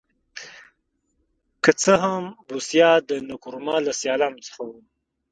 که 1.63 1.71
څه 1.81 1.93
هم 2.03 2.23
بوسیا 2.47 2.91
د 3.09 3.11
نکرومه 3.29 3.75
له 3.85 3.91
سیالانو 3.99 4.43
څخه 4.47 4.61
و. 4.69 4.69